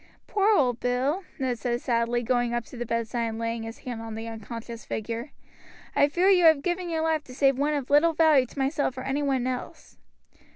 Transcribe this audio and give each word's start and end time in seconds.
"Poor 0.25 0.49
old 0.57 0.79
Bill," 0.79 1.25
Ned 1.37 1.59
said 1.59 1.79
sadly, 1.79 2.23
going 2.23 2.55
up 2.55 2.65
to 2.65 2.75
the 2.75 2.87
bedside 2.87 3.25
and 3.27 3.37
laying 3.37 3.61
his 3.61 3.77
hand 3.85 4.01
on 4.01 4.15
the 4.15 4.27
unconscious 4.27 4.83
figure. 4.83 5.29
"I 5.95 6.07
fear 6.07 6.27
you 6.29 6.45
have 6.45 6.63
given 6.63 6.89
your 6.89 7.03
life 7.03 7.23
to 7.25 7.35
save 7.35 7.59
one 7.59 7.75
of 7.75 7.91
little 7.91 8.13
value 8.13 8.47
to 8.47 8.57
myself 8.57 8.97
or 8.97 9.01
any 9.01 9.21
one 9.21 9.45
else." 9.45 9.99